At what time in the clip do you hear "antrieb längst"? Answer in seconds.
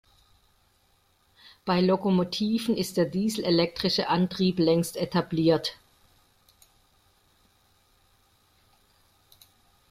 4.09-4.97